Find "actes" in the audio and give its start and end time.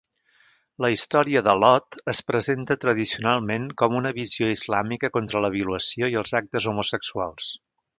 6.45-6.73